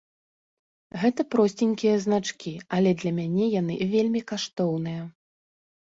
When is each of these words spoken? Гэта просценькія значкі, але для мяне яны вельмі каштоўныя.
Гэта 1.01 1.21
просценькія 1.33 1.95
значкі, 2.05 2.53
але 2.77 2.89
для 3.03 3.11
мяне 3.21 3.45
яны 3.61 3.75
вельмі 3.95 4.21
каштоўныя. 4.33 5.01